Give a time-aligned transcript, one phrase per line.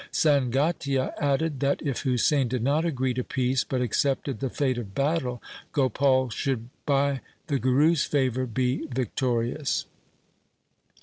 [0.11, 4.95] Sangatia added that if Husain did not agree to peace, but accepted the fate of
[4.95, 5.43] battle,
[5.73, 9.85] Gopal should by the Guru's favour be victorious.